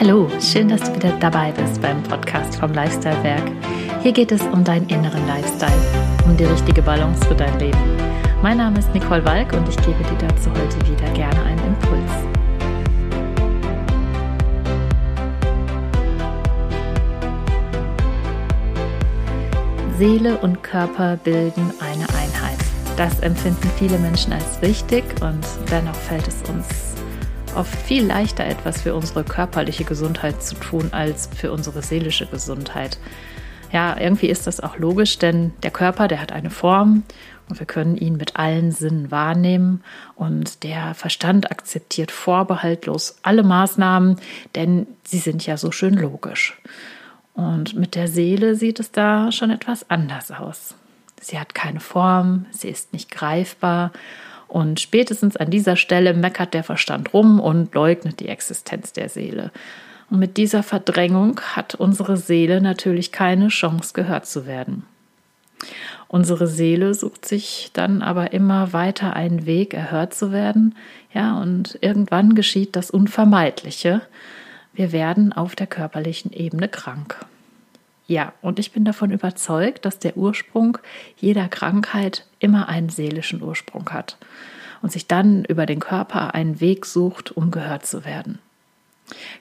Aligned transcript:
Hallo, 0.00 0.30
schön, 0.40 0.68
dass 0.68 0.80
du 0.80 0.96
wieder 0.96 1.12
dabei 1.20 1.52
bist 1.52 1.82
beim 1.82 2.02
Podcast 2.02 2.56
vom 2.56 2.72
Lifestyle 2.72 3.22
Werk. 3.22 3.42
Hier 4.02 4.12
geht 4.12 4.32
es 4.32 4.40
um 4.44 4.64
deinen 4.64 4.88
inneren 4.88 5.26
Lifestyle, 5.26 5.76
um 6.24 6.34
die 6.38 6.44
richtige 6.44 6.80
Balance 6.80 7.22
für 7.26 7.34
dein 7.34 7.58
Leben. 7.58 7.76
Mein 8.40 8.56
Name 8.56 8.78
ist 8.78 8.94
Nicole 8.94 9.22
Walk 9.26 9.52
und 9.52 9.68
ich 9.68 9.76
gebe 9.76 10.02
dir 10.02 10.26
dazu 10.26 10.48
heute 10.52 10.90
wieder 10.90 11.06
gerne 11.12 11.42
einen 11.42 11.60
Impuls. 11.66 12.12
Seele 19.98 20.38
und 20.38 20.62
Körper 20.62 21.18
bilden 21.18 21.74
eine 21.78 22.08
Einheit. 22.18 22.58
Das 22.96 23.20
empfinden 23.20 23.70
viele 23.76 23.98
Menschen 23.98 24.32
als 24.32 24.62
wichtig 24.62 25.04
und 25.20 25.44
dennoch 25.70 25.94
fällt 25.94 26.26
es 26.26 26.40
uns 26.48 26.90
oft 27.54 27.74
viel 27.74 28.06
leichter 28.06 28.44
etwas 28.44 28.82
für 28.82 28.94
unsere 28.94 29.24
körperliche 29.24 29.84
Gesundheit 29.84 30.42
zu 30.42 30.54
tun 30.54 30.88
als 30.92 31.28
für 31.34 31.52
unsere 31.52 31.82
seelische 31.82 32.26
Gesundheit. 32.26 32.98
Ja, 33.72 33.96
irgendwie 33.98 34.28
ist 34.28 34.46
das 34.46 34.60
auch 34.60 34.78
logisch, 34.78 35.18
denn 35.18 35.52
der 35.62 35.70
Körper, 35.70 36.08
der 36.08 36.20
hat 36.20 36.32
eine 36.32 36.50
Form 36.50 37.04
und 37.48 37.58
wir 37.58 37.66
können 37.66 37.96
ihn 37.96 38.16
mit 38.16 38.36
allen 38.36 38.72
Sinnen 38.72 39.10
wahrnehmen 39.10 39.82
und 40.16 40.62
der 40.64 40.94
Verstand 40.94 41.50
akzeptiert 41.50 42.10
vorbehaltlos 42.10 43.18
alle 43.22 43.42
Maßnahmen, 43.42 44.16
denn 44.54 44.86
sie 45.04 45.18
sind 45.18 45.46
ja 45.46 45.56
so 45.56 45.72
schön 45.72 45.94
logisch. 45.94 46.60
Und 47.34 47.74
mit 47.74 47.94
der 47.94 48.08
Seele 48.08 48.56
sieht 48.56 48.80
es 48.80 48.90
da 48.90 49.30
schon 49.32 49.50
etwas 49.50 49.88
anders 49.88 50.30
aus. 50.30 50.74
Sie 51.20 51.38
hat 51.38 51.54
keine 51.54 51.80
Form, 51.80 52.46
sie 52.50 52.68
ist 52.68 52.92
nicht 52.92 53.10
greifbar 53.10 53.92
und 54.50 54.80
spätestens 54.80 55.36
an 55.36 55.50
dieser 55.50 55.76
Stelle 55.76 56.12
meckert 56.12 56.54
der 56.54 56.64
Verstand 56.64 57.14
rum 57.14 57.38
und 57.38 57.74
leugnet 57.74 58.18
die 58.20 58.28
Existenz 58.28 58.92
der 58.92 59.08
Seele. 59.08 59.52
Und 60.10 60.18
mit 60.18 60.36
dieser 60.36 60.64
Verdrängung 60.64 61.40
hat 61.40 61.76
unsere 61.76 62.16
Seele 62.16 62.60
natürlich 62.60 63.12
keine 63.12 63.48
Chance 63.48 63.92
gehört 63.94 64.26
zu 64.26 64.46
werden. 64.46 64.84
Unsere 66.08 66.48
Seele 66.48 66.94
sucht 66.94 67.24
sich 67.26 67.70
dann 67.72 68.02
aber 68.02 68.32
immer 68.32 68.72
weiter 68.72 69.14
einen 69.14 69.46
Weg, 69.46 69.72
erhört 69.72 70.12
zu 70.12 70.32
werden. 70.32 70.74
Ja, 71.14 71.38
und 71.38 71.78
irgendwann 71.80 72.34
geschieht 72.34 72.74
das 72.74 72.90
Unvermeidliche. 72.90 74.02
Wir 74.72 74.90
werden 74.90 75.32
auf 75.32 75.54
der 75.54 75.68
körperlichen 75.68 76.32
Ebene 76.32 76.68
krank. 76.68 77.24
Ja, 78.10 78.32
und 78.42 78.58
ich 78.58 78.72
bin 78.72 78.84
davon 78.84 79.12
überzeugt, 79.12 79.84
dass 79.84 80.00
der 80.00 80.16
Ursprung 80.16 80.78
jeder 81.16 81.46
Krankheit 81.46 82.26
immer 82.40 82.68
einen 82.68 82.88
seelischen 82.88 83.40
Ursprung 83.40 83.88
hat 83.90 84.16
und 84.82 84.90
sich 84.90 85.06
dann 85.06 85.44
über 85.44 85.64
den 85.64 85.78
Körper 85.78 86.34
einen 86.34 86.60
Weg 86.60 86.86
sucht, 86.86 87.30
um 87.30 87.52
gehört 87.52 87.86
zu 87.86 88.04
werden. 88.04 88.40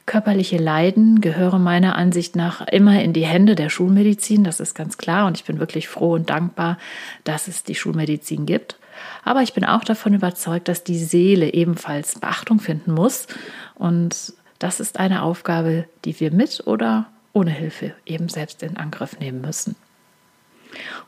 Körperliche 0.05 0.57
Leiden 0.57 1.19
gehören 1.19 1.63
meiner 1.63 1.95
Ansicht 1.95 2.35
nach 2.35 2.61
immer 2.67 3.01
in 3.01 3.11
die 3.11 3.25
Hände 3.25 3.55
der 3.55 3.71
Schulmedizin, 3.71 4.43
das 4.43 4.59
ist 4.59 4.75
ganz 4.75 4.99
klar 4.99 5.25
und 5.25 5.35
ich 5.35 5.45
bin 5.45 5.57
wirklich 5.57 5.87
froh 5.87 6.13
und 6.13 6.29
dankbar, 6.29 6.77
dass 7.23 7.47
es 7.47 7.63
die 7.63 7.73
Schulmedizin 7.73 8.45
gibt. 8.45 8.77
Aber 9.23 9.41
ich 9.41 9.53
bin 9.53 9.65
auch 9.65 9.83
davon 9.83 10.13
überzeugt, 10.13 10.67
dass 10.67 10.83
die 10.83 10.99
Seele 10.99 11.55
ebenfalls 11.55 12.19
Beachtung 12.19 12.59
finden 12.59 12.91
muss 12.91 13.25
und 13.73 14.33
das 14.59 14.79
ist 14.79 14.99
eine 14.99 15.23
Aufgabe, 15.23 15.85
die 16.05 16.19
wir 16.19 16.31
mit 16.31 16.67
oder 16.67 17.07
ohne 17.33 17.52
Hilfe 17.52 17.94
eben 18.05 18.30
selbst 18.30 18.63
in 18.63 18.77
Angriff 18.77 19.19
nehmen 19.19 19.41
müssen. 19.41 19.75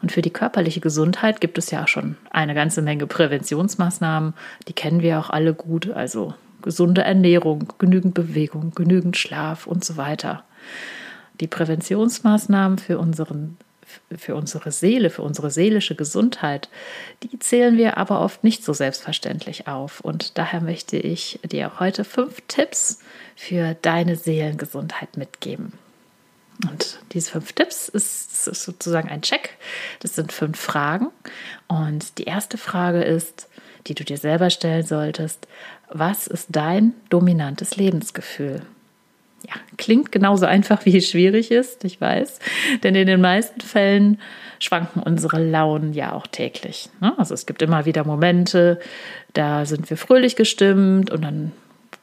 Und 0.01 0.11
für 0.11 0.21
die 0.21 0.31
körperliche 0.31 0.79
Gesundheit 0.79 1.39
gibt 1.39 1.57
es 1.57 1.69
ja 1.71 1.87
schon 1.87 2.17
eine 2.31 2.55
ganze 2.55 2.81
Menge 2.81 3.05
Präventionsmaßnahmen, 3.05 4.33
die 4.67 4.73
kennen 4.73 5.01
wir 5.01 5.19
auch 5.19 5.29
alle 5.29 5.53
gut, 5.53 5.91
also 5.91 6.33
gesunde 6.61 7.03
Ernährung, 7.03 7.73
genügend 7.77 8.13
Bewegung, 8.13 8.71
genügend 8.73 9.17
Schlaf 9.17 9.67
und 9.67 9.83
so 9.83 9.97
weiter. 9.97 10.43
Die 11.39 11.47
Präventionsmaßnahmen 11.47 12.77
für 12.77 12.99
unseren 12.99 13.57
für 14.17 14.35
unsere 14.35 14.71
Seele, 14.71 15.09
für 15.09 15.21
unsere 15.21 15.51
seelische 15.51 15.95
Gesundheit, 15.95 16.69
die 17.23 17.39
zählen 17.39 17.77
wir 17.77 17.97
aber 17.97 18.21
oft 18.21 18.41
nicht 18.41 18.63
so 18.63 18.71
selbstverständlich 18.71 19.67
auf. 19.67 19.99
Und 19.99 20.37
daher 20.37 20.61
möchte 20.61 20.95
ich 20.95 21.41
dir 21.43 21.79
heute 21.79 22.05
fünf 22.05 22.41
Tipps 22.47 22.99
für 23.35 23.75
deine 23.81 24.15
Seelengesundheit 24.15 25.17
mitgeben. 25.17 25.73
Und 26.69 26.99
diese 27.13 27.31
fünf 27.31 27.53
Tipps 27.53 27.89
ist, 27.89 28.47
ist 28.47 28.63
sozusagen 28.63 29.09
ein 29.09 29.21
Check. 29.21 29.57
Das 29.99 30.15
sind 30.15 30.31
fünf 30.31 30.59
Fragen. 30.59 31.07
Und 31.67 32.17
die 32.17 32.25
erste 32.25 32.57
Frage 32.57 33.03
ist, 33.03 33.47
die 33.87 33.95
du 33.95 34.03
dir 34.03 34.17
selber 34.17 34.49
stellen 34.49 34.85
solltest, 34.85 35.47
was 35.89 36.27
ist 36.27 36.47
dein 36.51 36.93
dominantes 37.09 37.77
Lebensgefühl? 37.77 38.61
Ja, 39.47 39.55
klingt 39.77 40.11
genauso 40.11 40.45
einfach, 40.45 40.85
wie 40.85 40.97
es 40.97 41.09
schwierig 41.09 41.49
ist, 41.49 41.83
ich 41.83 41.99
weiß. 41.99 42.39
Denn 42.83 42.93
in 42.93 43.07
den 43.07 43.21
meisten 43.21 43.61
Fällen 43.61 44.19
schwanken 44.59 45.01
unsere 45.01 45.43
Launen 45.43 45.93
ja 45.93 46.13
auch 46.13 46.27
täglich. 46.27 46.89
Ne? 46.99 47.17
Also 47.17 47.33
es 47.33 47.47
gibt 47.47 47.63
immer 47.63 47.85
wieder 47.85 48.03
Momente, 48.03 48.79
da 49.33 49.65
sind 49.65 49.89
wir 49.89 49.97
fröhlich 49.97 50.35
gestimmt 50.35 51.09
und 51.09 51.23
dann 51.23 51.51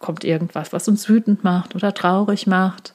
kommt 0.00 0.24
irgendwas, 0.24 0.72
was 0.72 0.88
uns 0.88 1.08
wütend 1.08 1.44
macht 1.44 1.76
oder 1.76 1.94
traurig 1.94 2.48
macht 2.48 2.92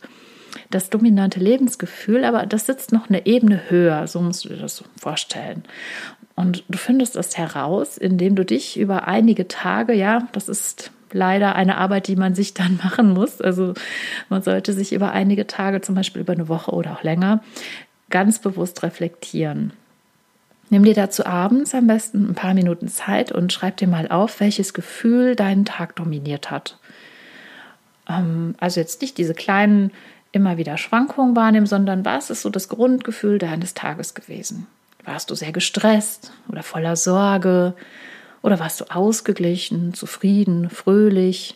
das 0.69 0.89
dominante 0.89 1.39
Lebensgefühl, 1.39 2.25
aber 2.25 2.45
das 2.45 2.65
sitzt 2.65 2.91
noch 2.91 3.09
eine 3.09 3.25
Ebene 3.25 3.69
höher, 3.69 4.07
so 4.07 4.21
musst 4.21 4.45
du 4.45 4.49
dir 4.49 4.57
das 4.57 4.83
vorstellen. 4.97 5.63
Und 6.35 6.63
du 6.67 6.77
findest 6.77 7.15
das 7.15 7.37
heraus, 7.37 7.97
indem 7.97 8.35
du 8.35 8.43
dich 8.43 8.79
über 8.79 9.07
einige 9.07 9.47
Tage, 9.47 9.93
ja, 9.93 10.27
das 10.31 10.49
ist 10.49 10.91
leider 11.11 11.55
eine 11.55 11.77
Arbeit, 11.77 12.07
die 12.07 12.15
man 12.15 12.35
sich 12.35 12.53
dann 12.55 12.79
machen 12.83 13.13
muss. 13.13 13.41
Also 13.41 13.73
man 14.29 14.41
sollte 14.41 14.73
sich 14.73 14.93
über 14.93 15.11
einige 15.11 15.47
Tage, 15.47 15.81
zum 15.81 15.95
Beispiel 15.95 16.21
über 16.21 16.33
eine 16.33 16.49
Woche 16.49 16.71
oder 16.71 16.93
auch 16.93 17.03
länger, 17.03 17.43
ganz 18.09 18.39
bewusst 18.39 18.83
reflektieren. 18.83 19.73
Nimm 20.69 20.83
dir 20.85 20.95
dazu 20.95 21.25
abends 21.25 21.75
am 21.75 21.85
besten 21.85 22.29
ein 22.29 22.35
paar 22.35 22.53
Minuten 22.55 22.87
Zeit 22.87 23.31
und 23.31 23.53
schreib 23.53 23.77
dir 23.77 23.87
mal 23.87 24.07
auf, 24.07 24.39
welches 24.39 24.73
Gefühl 24.73 25.35
deinen 25.35 25.65
Tag 25.65 25.95
dominiert 25.95 26.49
hat. 26.49 26.79
Ähm, 28.09 28.55
also 28.59 28.79
jetzt 28.79 29.01
nicht 29.01 29.17
diese 29.17 29.33
kleinen 29.33 29.91
immer 30.33 30.57
wieder 30.57 30.77
Schwankungen 30.77 31.35
wahrnehmen, 31.37 31.67
sondern 31.67 32.03
was 32.03 32.29
ist 32.29 32.41
so 32.41 32.49
das 32.49 32.67
Grundgefühl 32.67 33.37
deines 33.37 33.73
Tages 33.73 34.13
gewesen? 34.13 34.67
Warst 35.05 35.29
du 35.29 35.35
sehr 35.35 35.53
gestresst 35.53 36.33
oder 36.49 36.63
voller 36.63 36.97
Sorge? 36.97 37.73
Oder 38.41 38.59
warst 38.59 38.81
du 38.81 38.85
ausgeglichen, 38.85 39.93
zufrieden, 39.93 40.69
fröhlich? 40.69 41.55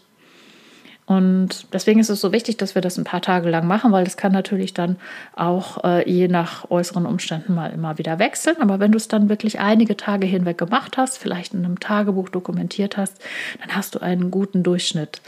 Und 1.05 1.73
deswegen 1.73 2.01
ist 2.01 2.09
es 2.09 2.21
so 2.21 2.33
wichtig, 2.33 2.57
dass 2.57 2.75
wir 2.75 2.81
das 2.81 2.97
ein 2.97 3.05
paar 3.05 3.21
Tage 3.21 3.49
lang 3.49 3.65
machen, 3.65 3.93
weil 3.93 4.03
das 4.03 4.17
kann 4.17 4.33
natürlich 4.33 4.73
dann 4.73 4.97
auch 5.35 5.83
äh, 5.83 6.09
je 6.09 6.27
nach 6.27 6.69
äußeren 6.69 7.05
Umständen 7.05 7.55
mal 7.55 7.71
immer 7.71 7.97
wieder 7.97 8.19
wechseln. 8.19 8.57
Aber 8.59 8.79
wenn 8.79 8.91
du 8.91 8.97
es 8.97 9.07
dann 9.07 9.29
wirklich 9.29 9.59
einige 9.59 9.95
Tage 9.95 10.27
hinweg 10.27 10.57
gemacht 10.57 10.97
hast, 10.97 11.17
vielleicht 11.17 11.53
in 11.53 11.63
einem 11.63 11.79
Tagebuch 11.79 12.29
dokumentiert 12.29 12.97
hast, 12.97 13.21
dann 13.61 13.73
hast 13.73 13.95
du 13.95 13.99
einen 13.99 14.31
guten 14.31 14.63
Durchschnitt 14.63 15.21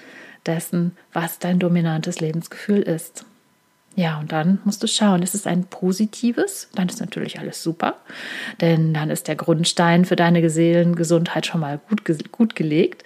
dessen, 0.45 0.97
was 1.13 1.39
dein 1.39 1.59
dominantes 1.59 2.19
Lebensgefühl 2.19 2.81
ist. 2.81 3.25
Ja, 3.95 4.19
und 4.19 4.31
dann 4.31 4.59
musst 4.63 4.81
du 4.81 4.87
schauen, 4.87 5.23
ist 5.23 5.35
es 5.35 5.45
ein 5.45 5.65
positives, 5.65 6.69
dann 6.73 6.87
ist 6.87 7.01
natürlich 7.01 7.39
alles 7.39 7.61
super, 7.61 7.95
denn 8.61 8.93
dann 8.93 9.09
ist 9.09 9.27
der 9.27 9.35
Grundstein 9.35 10.05
für 10.05 10.15
deine 10.15 10.47
Seelengesundheit 10.49 11.45
schon 11.45 11.59
mal 11.59 11.81
gut, 11.89 12.03
gut 12.31 12.55
gelegt. 12.55 13.03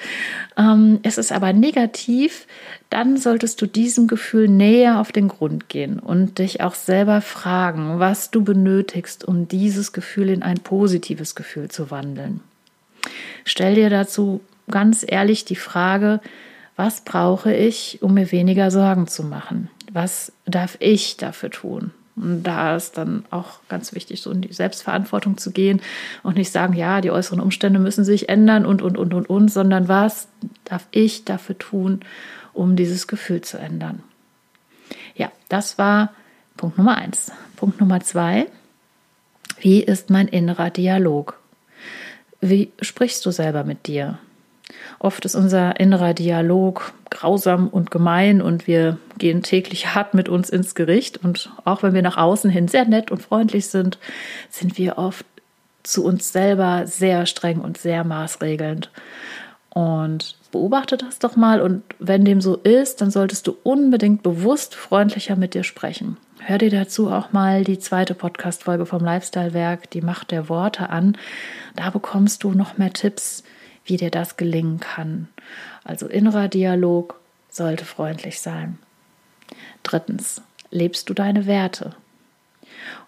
Ähm, 0.56 1.00
ist 1.02 1.18
es 1.18 1.32
aber 1.32 1.52
negativ, 1.52 2.46
dann 2.92 3.18
solltest 3.18 3.60
du 3.62 3.66
diesem 3.66 4.06
Gefühl 4.08 4.48
näher 4.48 5.00
auf 5.00 5.12
den 5.12 5.30
Grund 5.30 5.68
gehen 5.68 5.98
und 5.98 6.38
dich 6.38 6.62
auch 6.62 6.76
selber 6.76 7.22
fragen, 7.22 7.98
was 7.98 8.30
du 8.30 8.44
benötigst, 8.44 9.26
um 9.26 9.48
dieses 9.48 9.94
Gefühl 9.94 10.30
in 10.30 10.44
ein 10.44 10.60
positives 10.60 11.34
Gefühl 11.34 11.70
zu 11.70 11.90
wandeln. 11.90 12.42
Stell 13.46 13.76
dir 13.76 13.90
dazu 13.90 14.42
ganz 14.70 15.04
ehrlich 15.08 15.44
die 15.46 15.56
Frage, 15.56 16.22
was 16.76 17.02
brauche 17.02 17.54
ich, 17.54 18.00
um 18.02 18.14
mir 18.14 18.32
weniger 18.32 18.72
Sorgen 18.72 19.08
zu 19.08 19.24
machen? 19.24 19.70
Was 19.94 20.32
darf 20.46 20.78
ich 20.80 21.18
dafür 21.18 21.52
tun? 21.52 21.92
Und 22.16 22.44
da 22.44 22.76
ist 22.76 22.98
dann 22.98 23.26
auch 23.32 23.60
ganz 23.70 23.94
wichtig, 23.94 24.22
so 24.22 24.32
in 24.32 24.42
die 24.42 24.54
Selbstverantwortung 24.54 25.38
zu 25.38 25.52
gehen 25.52 25.82
und 26.22 26.38
nicht 26.38 26.52
sagen, 26.52 26.74
ja, 26.74 27.02
die 27.02 27.10
äußeren 27.10 27.40
Umstände 27.40 27.80
müssen 27.80 28.04
sich 28.04 28.30
ändern 28.30 28.66
und, 28.66 28.82
und, 28.82 28.98
und, 28.98 29.14
und, 29.14 29.30
und, 29.30 29.50
sondern 29.50 29.88
was 29.88 30.28
darf 30.66 30.88
ich 30.92 31.26
dafür 31.26 31.58
tun, 31.58 32.02
um 32.54 32.76
dieses 32.76 33.08
Gefühl 33.08 33.42
zu 33.42 33.58
ändern? 33.58 34.04
Ja, 35.16 35.32
das 35.50 35.78
war 35.78 36.14
Punkt 36.56 36.78
Nummer 36.78 36.98
eins. 36.98 37.32
Punkt 37.56 37.80
Nummer 37.80 38.00
zwei, 38.02 38.48
wie 39.60 39.82
ist 39.82 40.12
mein 40.12 40.28
innerer 40.28 40.70
Dialog? 40.70 41.40
Wie 42.42 42.72
sprichst 42.82 43.26
du 43.26 43.32
selber 43.32 43.64
mit 43.64 43.88
dir? 43.88 44.20
Oft 45.00 45.26
ist 45.26 45.36
unser 45.36 45.80
innerer 45.80 46.14
Dialog 46.14 46.94
grausam 47.10 47.68
und 47.68 47.92
gemein 47.92 48.42
und 48.42 48.68
wir 48.68 48.98
gehen 49.18 49.44
täglich 49.44 49.94
hart 49.94 50.14
mit 50.14 50.30
uns 50.30 50.50
ins 50.50 50.76
Gericht. 50.76 51.24
Und 51.24 51.52
auch 51.66 51.84
wenn 51.84 51.94
wir 51.94 52.02
nach 52.02 52.18
außen 52.18 52.50
hin 52.50 52.68
sehr 52.68 52.86
nett 52.86 53.12
und 53.12 53.22
freundlich 53.22 53.68
sind, 53.68 53.98
sind 54.50 54.78
wir 54.78 54.98
oft 54.98 55.26
zu 55.84 56.06
uns 56.06 56.32
selber 56.32 56.88
sehr 56.88 57.26
streng 57.26 57.60
und 57.60 57.78
sehr 57.78 58.04
maßregelnd. 58.04 58.90
Und 59.70 60.36
beobachte 60.52 60.98
das 60.98 61.20
doch 61.20 61.36
mal 61.36 61.60
und 61.60 61.84
wenn 62.00 62.26
dem 62.26 62.42
so 62.42 62.56
ist, 62.56 63.02
dann 63.02 63.10
solltest 63.10 63.48
du 63.48 63.58
unbedingt 63.64 64.22
bewusst 64.22 64.76
freundlicher 64.76 65.36
mit 65.36 65.56
dir 65.56 65.64
sprechen. 65.64 66.18
Hör 66.40 66.60
dir 66.60 66.70
dazu 66.70 67.10
auch 67.10 67.32
mal 67.32 67.64
die 67.64 67.80
zweite 67.80 68.14
Podcast-Folge 68.14 68.86
vom 68.86 69.04
Lifestyle-Werk, 69.04 69.90
die 69.90 70.02
Macht 70.02 70.30
der 70.32 70.50
Worte 70.50 70.90
an. 70.90 71.18
Da 71.76 71.90
bekommst 71.90 72.44
du 72.44 72.52
noch 72.52 72.78
mehr 72.78 72.94
Tipps, 72.94 73.44
wie 73.86 73.98
dir 73.98 74.12
das 74.12 74.38
gelingen 74.38 74.80
kann. 74.80 75.28
Also 75.84 76.08
innerer 76.08 76.48
Dialog 76.48 77.20
sollte 77.50 77.86
freundlich 77.86 78.40
sein. 78.40 78.78
Drittens, 79.84 80.42
lebst 80.72 81.10
du 81.10 81.14
deine 81.14 81.46
Werte? 81.46 81.96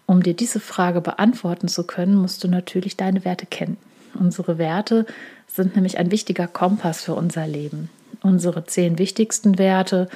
Um 0.06 0.22
dir 0.22 0.36
diese 0.36 0.60
Frage 0.60 1.02
beantworten 1.02 1.68
zu 1.68 1.86
können, 1.86 2.16
musst 2.16 2.44
du 2.44 2.48
natürlich 2.48 2.96
deine 2.96 3.26
Werte 3.26 3.46
kennen. 3.46 3.78
Unsere 4.14 4.58
Werte 4.58 5.06
sind 5.48 5.76
nämlich 5.76 5.98
ein 5.98 6.12
wichtiger 6.12 6.48
Kompass 6.48 7.02
für 7.02 7.16
unser 7.16 7.48
Leben. 7.48 7.90
Unsere 8.22 8.66
zehn 8.66 8.98
wichtigsten 8.98 9.58
Werte 9.58 10.10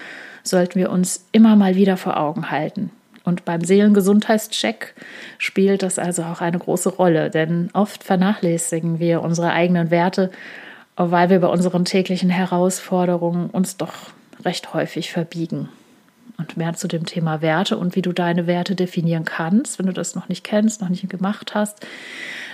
sollten 0.44 0.80
wir 0.80 0.90
uns 0.90 1.26
immer 1.32 1.56
mal 1.56 1.76
wieder 1.76 1.98
vor 1.98 2.18
Augen 2.18 2.52
halten. 2.52 2.92
Und 3.30 3.46
beim 3.46 3.64
Seelengesundheitscheck 3.64 4.96
spielt 5.38 5.84
das 5.84 6.00
also 6.00 6.24
auch 6.24 6.42
eine 6.42 6.58
große 6.58 6.90
Rolle, 6.90 7.30
denn 7.30 7.70
oft 7.74 8.04
vernachlässigen 8.04 9.00
wir 9.00 9.22
unsere 9.22 9.52
eigenen 9.52 9.92
Werte, 9.92 10.32
weil 10.96 11.30
wir 11.30 11.40
bei 11.40 11.48
unseren 11.48 11.86
täglichen 11.86 12.32
Herausforderungen 12.32 13.52
uns 13.52 13.78
doch 13.78 13.94
recht 14.44 14.74
häufig 14.74 15.12
verbiegen. 15.12 15.70
Und 16.38 16.58
mehr 16.58 16.74
zu 16.74 16.88
dem 16.88 17.06
Thema 17.06 17.42
Werte 17.42 17.78
und 17.78 17.96
wie 17.96 18.02
du 18.02 18.14
deine 18.14 18.48
Werte 18.48 18.74
definieren 18.74 19.26
kannst, 19.26 19.78
wenn 19.78 19.86
du 19.86 19.94
das 19.94 20.16
noch 20.16 20.28
nicht 20.28 20.44
kennst, 20.44 20.82
noch 20.82 20.90
nicht 20.90 21.08
gemacht 21.08 21.54
hast, 21.54 21.86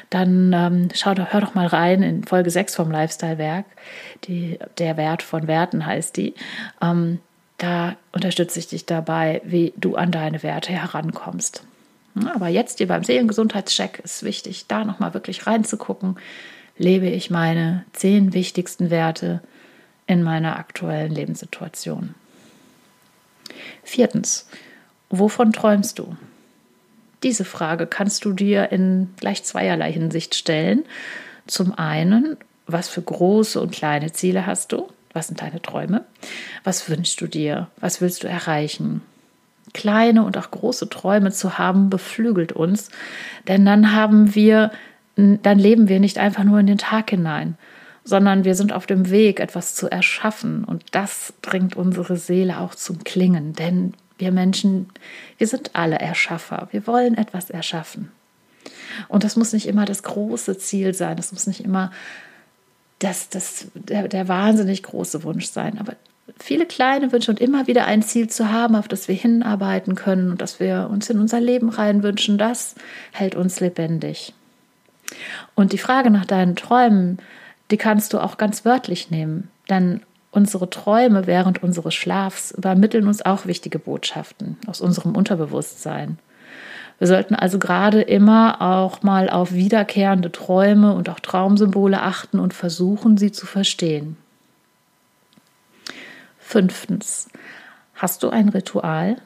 dann 0.10 0.54
ähm, 0.54 0.90
schau 0.94 1.14
doch, 1.14 1.32
hör 1.32 1.42
doch 1.42 1.56
mal 1.56 1.68
rein 1.68 2.04
in 2.04 2.24
Folge 2.24 2.50
6 2.50 2.76
vom 2.76 2.92
Lifestyle-Werk. 2.92 3.66
Der 4.78 4.98
Wert 4.98 5.24
von 5.24 5.48
Werten 5.48 5.86
heißt 5.86 6.18
die. 6.18 6.34
Ähm, 6.82 7.20
da 7.58 7.96
unterstütze 8.12 8.60
ich 8.60 8.68
dich 8.68 8.86
dabei, 8.86 9.42
wie 9.46 9.74
du 9.78 9.96
an 9.96 10.12
deine 10.12 10.44
Werte 10.44 10.74
herankommst. 10.74 11.64
Aber 12.34 12.48
jetzt 12.48 12.78
hier 12.78 12.88
beim 12.88 13.04
Seelengesundheitscheck 13.04 14.00
ist 14.04 14.24
wichtig, 14.24 14.66
da 14.68 14.86
nochmal 14.86 15.14
wirklich 15.14 15.48
reinzugucken. 15.48 16.18
Lebe 16.78 17.08
ich 17.08 17.30
meine 17.30 17.86
zehn 17.94 18.34
wichtigsten 18.34 18.90
Werte 18.90 19.42
in 20.08 20.24
meiner 20.24 20.58
aktuellen 20.58 21.12
Lebenssituation? 21.12 22.16
Viertens, 23.84 24.48
wovon 25.10 25.52
träumst 25.52 26.00
du? 26.00 26.16
Diese 27.24 27.46
Frage 27.46 27.88
kannst 27.88 28.26
du 28.26 28.34
dir 28.34 28.72
in 28.72 29.14
gleich 29.18 29.44
zweierlei 29.44 29.92
Hinsicht 29.92 30.36
stellen. 30.36 30.86
Zum 31.48 31.74
einen, 31.78 32.38
was 32.68 32.88
für 32.88 33.02
große 33.02 33.60
und 33.60 33.72
kleine 33.72 34.12
Ziele 34.12 34.46
hast 34.46 34.72
du? 34.72 34.88
Was 35.16 35.28
sind 35.28 35.42
deine 35.42 35.62
Träume? 35.62 36.04
Was 36.66 36.90
wünschst 36.90 37.22
du 37.22 37.28
dir? 37.28 37.70
Was 37.80 38.02
willst 38.02 38.24
du 38.24 38.28
erreichen? 38.28 39.02
Kleine 39.74 40.26
und 40.26 40.38
auch 40.38 40.52
große 40.52 40.90
Träume 40.90 41.32
zu 41.32 41.58
haben, 41.58 41.90
beflügelt 41.90 42.52
uns, 42.52 42.90
denn 43.48 43.66
dann 43.66 43.94
haben 43.94 44.36
wir, 44.36 44.72
dann 45.16 45.58
leben 45.58 45.88
wir 45.88 46.02
nicht 46.02 46.18
einfach 46.18 46.44
nur 46.44 46.60
in 46.60 46.68
den 46.68 46.78
Tag 46.78 47.12
hinein, 47.12 47.58
sondern 48.04 48.44
wir 48.44 48.56
sind 48.56 48.74
auf 48.74 48.88
dem 48.88 49.10
Weg, 49.10 49.40
etwas 49.40 49.74
zu 49.74 49.90
erschaffen 49.90 50.66
und 50.66 50.84
das 50.92 51.34
bringt 51.42 51.78
unsere 51.78 52.18
Seele 52.18 52.60
auch 52.60 52.76
zum 52.76 53.06
Klingen, 53.06 53.54
denn 53.54 53.94
wir 54.18 54.34
Menschen, 54.34 54.90
wir 55.38 55.48
sind 55.48 55.72
alle 55.74 55.98
Erschaffer, 55.98 56.68
wir 56.72 56.88
wollen 56.88 57.18
etwas 57.18 57.50
erschaffen. 57.50 58.12
Und 59.08 59.24
das 59.24 59.36
muss 59.36 59.54
nicht 59.54 59.68
immer 59.68 59.86
das 59.86 60.04
große 60.04 60.58
Ziel 60.58 60.94
sein, 60.94 61.18
das 61.18 61.32
muss 61.32 61.48
nicht 61.48 61.62
immer 61.62 61.92
das, 63.06 63.30
das, 63.30 63.68
der, 63.76 64.08
der 64.08 64.28
wahnsinnig 64.28 64.84
große 64.84 65.24
Wunsch 65.24 65.46
sein. 65.46 65.78
Aber 65.80 65.94
viele 66.40 66.66
kleine 66.66 67.12
Wünsche 67.12 67.32
und 67.32 67.40
immer 67.40 67.68
wieder 67.68 67.86
ein 67.86 68.02
Ziel 68.02 68.28
zu 68.30 68.52
haben, 68.52 68.76
auf 68.76 68.88
das 68.88 69.08
wir 69.08 69.16
hinarbeiten 69.16 69.96
können 69.96 70.32
und 70.32 70.42
das 70.42 70.60
wir 70.60 70.90
uns 70.92 71.10
in 71.10 71.20
unser 71.20 71.40
Leben 71.40 71.70
reinwünschen, 71.70 72.38
das 72.38 72.76
hält 73.12 73.36
uns 73.36 73.60
lebendig. 73.60 74.34
Und 75.54 75.72
die 75.72 75.78
Frage 75.78 76.10
nach 76.10 76.26
deinen 76.26 76.56
Träumen, 76.56 77.20
die 77.70 77.78
kannst 77.78 78.14
du 78.14 78.20
auch 78.20 78.38
ganz 78.38 78.66
wörtlich 78.66 79.12
nehmen, 79.12 79.50
denn 79.70 80.02
unsere 80.32 80.70
Träume 80.70 81.28
während 81.28 81.64
unseres 81.64 81.94
Schlafs 81.94 82.52
übermitteln 82.52 83.08
uns 83.08 83.24
auch 83.24 83.46
wichtige 83.46 83.80
Botschaften 83.80 84.58
aus 84.68 84.82
unserem 84.82 85.16
Unterbewusstsein. 85.16 86.18
Wir 86.98 87.08
sollten 87.08 87.36
also 87.36 87.60
gerade 87.60 88.02
immer 88.02 88.62
auch 88.62 89.04
mal 89.04 89.30
auf 89.30 89.54
wiederkehrende 89.54 90.32
Träume 90.32 90.94
und 90.94 91.10
auch 91.10 91.20
Traumsymbole 91.20 92.02
achten 92.02 92.40
und 92.40 92.54
versuchen, 92.54 93.18
sie 93.18 93.32
zu 93.32 93.46
verstehen. 93.46 94.18
Fünftens, 96.40 97.28
hast 97.96 98.24
du 98.24 98.30
ein 98.30 98.50
Ritual? 98.50 99.18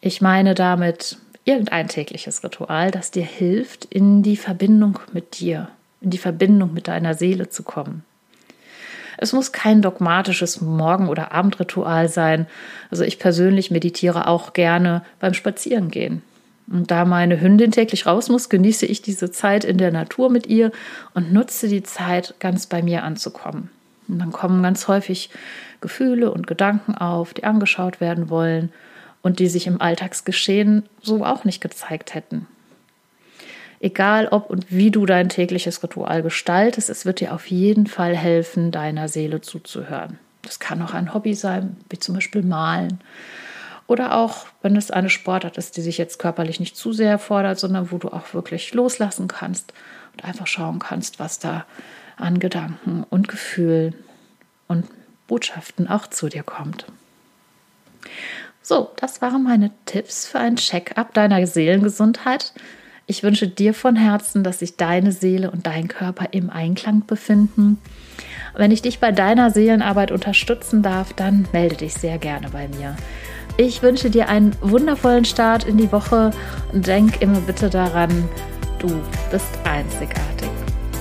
Ich 0.00 0.20
meine 0.20 0.54
damit 0.54 1.18
irgendein 1.44 1.88
tägliches 1.88 2.42
Ritual, 2.42 2.90
das 2.90 3.10
dir 3.10 3.24
hilft, 3.24 3.84
in 3.84 4.22
die 4.22 4.36
Verbindung 4.36 4.98
mit 5.12 5.38
dir, 5.38 5.68
in 6.00 6.10
die 6.10 6.18
Verbindung 6.18 6.72
mit 6.72 6.88
deiner 6.88 7.14
Seele 7.14 7.50
zu 7.50 7.62
kommen. 7.62 8.04
Es 9.16 9.32
muss 9.32 9.52
kein 9.52 9.80
dogmatisches 9.80 10.60
Morgen- 10.60 11.08
oder 11.08 11.32
Abendritual 11.32 12.08
sein. 12.08 12.46
Also 12.90 13.04
ich 13.04 13.18
persönlich 13.18 13.70
meditiere 13.70 14.26
auch 14.26 14.54
gerne 14.54 15.04
beim 15.20 15.34
Spazierengehen. 15.34 16.22
Und 16.66 16.90
da 16.90 17.04
meine 17.04 17.40
Hündin 17.40 17.72
täglich 17.72 18.06
raus 18.06 18.28
muss, 18.28 18.48
genieße 18.48 18.86
ich 18.86 19.02
diese 19.02 19.30
Zeit 19.30 19.64
in 19.64 19.78
der 19.78 19.92
Natur 19.92 20.30
mit 20.30 20.46
ihr 20.46 20.72
und 21.12 21.32
nutze 21.32 21.68
die 21.68 21.82
Zeit, 21.82 22.34
ganz 22.38 22.66
bei 22.66 22.82
mir 22.82 23.04
anzukommen. 23.04 23.70
Und 24.08 24.18
dann 24.18 24.32
kommen 24.32 24.62
ganz 24.62 24.88
häufig 24.88 25.30
Gefühle 25.80 26.30
und 26.30 26.46
Gedanken 26.46 26.94
auf, 26.94 27.34
die 27.34 27.44
angeschaut 27.44 28.00
werden 28.00 28.30
wollen 28.30 28.72
und 29.22 29.38
die 29.38 29.48
sich 29.48 29.66
im 29.66 29.80
Alltagsgeschehen 29.80 30.84
so 31.02 31.24
auch 31.24 31.44
nicht 31.44 31.60
gezeigt 31.60 32.14
hätten. 32.14 32.46
Egal 33.80 34.28
ob 34.28 34.48
und 34.48 34.66
wie 34.70 34.90
du 34.90 35.04
dein 35.04 35.28
tägliches 35.28 35.82
Ritual 35.82 36.22
gestaltest, 36.22 36.88
es 36.88 37.04
wird 37.04 37.20
dir 37.20 37.34
auf 37.34 37.46
jeden 37.46 37.86
Fall 37.86 38.16
helfen, 38.16 38.70
deiner 38.70 39.08
Seele 39.08 39.42
zuzuhören. 39.42 40.18
Das 40.40 40.58
kann 40.58 40.80
auch 40.80 40.94
ein 40.94 41.12
Hobby 41.12 41.34
sein, 41.34 41.76
wie 41.90 41.98
zum 41.98 42.14
Beispiel 42.14 42.42
Malen 42.42 43.00
oder 43.86 44.16
auch, 44.16 44.46
wenn 44.62 44.76
es 44.76 44.90
eine 44.90 45.10
Sportart 45.10 45.58
ist, 45.58 45.76
die 45.76 45.82
sich 45.82 45.98
jetzt 45.98 46.18
körperlich 46.18 46.60
nicht 46.60 46.76
zu 46.76 46.92
sehr 46.92 47.18
fordert, 47.18 47.58
sondern 47.58 47.90
wo 47.90 47.98
du 47.98 48.08
auch 48.08 48.32
wirklich 48.32 48.72
loslassen 48.72 49.28
kannst 49.28 49.72
und 50.12 50.24
einfach 50.24 50.46
schauen 50.46 50.78
kannst, 50.78 51.18
was 51.18 51.38
da 51.38 51.66
an 52.16 52.38
Gedanken 52.38 53.04
und 53.10 53.28
Gefühlen 53.28 53.94
und 54.68 54.86
Botschaften 55.26 55.88
auch 55.88 56.06
zu 56.06 56.28
dir 56.28 56.42
kommt. 56.42 56.86
So, 58.62 58.90
das 58.96 59.20
waren 59.20 59.42
meine 59.42 59.70
Tipps 59.84 60.26
für 60.26 60.38
ein 60.38 60.56
Check-up 60.56 61.12
deiner 61.12 61.46
Seelengesundheit. 61.46 62.54
Ich 63.06 63.22
wünsche 63.22 63.46
dir 63.46 63.74
von 63.74 63.96
Herzen, 63.96 64.42
dass 64.42 64.60
sich 64.60 64.76
deine 64.76 65.12
Seele 65.12 65.50
und 65.50 65.66
dein 65.66 65.88
Körper 65.88 66.28
im 66.30 66.48
Einklang 66.48 67.04
befinden. 67.06 67.78
Wenn 68.56 68.70
ich 68.70 68.80
dich 68.80 69.00
bei 69.00 69.12
deiner 69.12 69.50
Seelenarbeit 69.50 70.10
unterstützen 70.10 70.82
darf, 70.82 71.12
dann 71.12 71.46
melde 71.52 71.76
dich 71.76 71.92
sehr 71.92 72.16
gerne 72.16 72.48
bei 72.50 72.68
mir. 72.68 72.96
Ich 73.56 73.82
wünsche 73.82 74.10
dir 74.10 74.28
einen 74.28 74.56
wundervollen 74.60 75.24
Start 75.24 75.64
in 75.64 75.76
die 75.76 75.92
Woche 75.92 76.32
und 76.72 76.86
denk 76.86 77.22
immer 77.22 77.40
bitte 77.40 77.70
daran, 77.70 78.28
du 78.80 78.88
bist 79.30 79.46
einzigartig. 79.62 80.50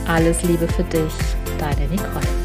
Alles 0.08 0.44
Liebe 0.44 0.68
für 0.68 0.84
dich, 0.84 1.14
deine 1.58 1.88
Nicole. 1.90 2.43